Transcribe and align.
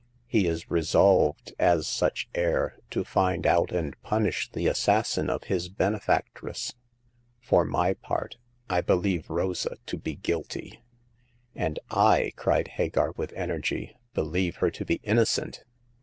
^He 0.33 0.45
is 0.45 0.71
resolved, 0.71 1.53
as 1.59 1.87
such 1.87 2.27
heir, 2.33 2.79
to 2.89 3.03
find 3.03 3.45
out 3.45 3.71
and 3.71 3.95
punish 4.01 4.49
the 4.49 4.65
assassin 4.65 5.29
of 5.29 5.43
his 5.43 5.69
benefactress. 5.69 6.73
For 7.39 7.63
my 7.65 7.93
part, 7.93 8.37
I 8.67 8.81
believe 8.81 9.29
Rosa 9.29 9.75
to 9.85 9.97
be 9.99 10.15
guilty."" 10.15 10.81
And 11.65 11.77
I," 11.91 12.33
cried 12.35 12.67
Hagar, 12.69 13.11
with 13.11 13.31
energy, 13.33 13.95
*' 14.05 14.13
believe 14.15 14.55
her 14.55 14.71
to 14.71 14.83
be 14.83 15.01
innocent 15.03 15.63